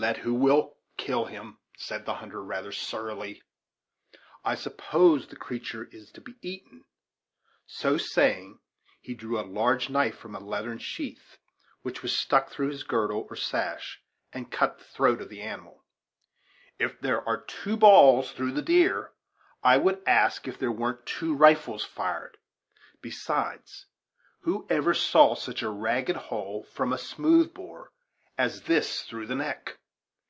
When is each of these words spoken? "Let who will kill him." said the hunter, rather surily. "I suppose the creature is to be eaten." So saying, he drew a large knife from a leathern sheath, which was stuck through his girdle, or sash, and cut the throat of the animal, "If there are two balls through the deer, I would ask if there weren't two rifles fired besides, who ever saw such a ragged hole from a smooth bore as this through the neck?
"Let 0.00 0.18
who 0.18 0.32
will 0.32 0.76
kill 0.96 1.24
him." 1.24 1.58
said 1.76 2.06
the 2.06 2.14
hunter, 2.14 2.40
rather 2.40 2.70
surily. 2.70 3.42
"I 4.44 4.54
suppose 4.54 5.26
the 5.26 5.34
creature 5.34 5.88
is 5.90 6.12
to 6.12 6.20
be 6.20 6.36
eaten." 6.40 6.84
So 7.66 7.96
saying, 7.98 8.60
he 9.00 9.14
drew 9.14 9.40
a 9.40 9.42
large 9.42 9.90
knife 9.90 10.16
from 10.16 10.36
a 10.36 10.38
leathern 10.38 10.78
sheath, 10.78 11.38
which 11.82 12.00
was 12.00 12.16
stuck 12.16 12.48
through 12.48 12.68
his 12.68 12.84
girdle, 12.84 13.26
or 13.28 13.34
sash, 13.34 14.00
and 14.32 14.52
cut 14.52 14.78
the 14.78 14.84
throat 14.84 15.20
of 15.20 15.30
the 15.30 15.40
animal, 15.42 15.82
"If 16.78 17.00
there 17.00 17.28
are 17.28 17.40
two 17.42 17.76
balls 17.76 18.30
through 18.30 18.52
the 18.52 18.62
deer, 18.62 19.10
I 19.64 19.78
would 19.78 20.04
ask 20.06 20.46
if 20.46 20.60
there 20.60 20.70
weren't 20.70 21.06
two 21.06 21.34
rifles 21.34 21.84
fired 21.84 22.38
besides, 23.02 23.86
who 24.42 24.64
ever 24.70 24.94
saw 24.94 25.34
such 25.34 25.60
a 25.62 25.68
ragged 25.70 26.14
hole 26.14 26.62
from 26.62 26.92
a 26.92 26.98
smooth 26.98 27.52
bore 27.52 27.90
as 28.38 28.62
this 28.62 29.02
through 29.02 29.26
the 29.26 29.34
neck? 29.34 29.74